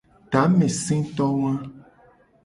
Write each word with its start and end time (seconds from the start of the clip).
Tameseto 0.31 1.25
wa. 1.41 1.53